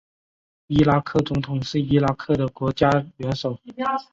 [0.65, 3.59] 伊拉克总统是伊拉克的国家元首。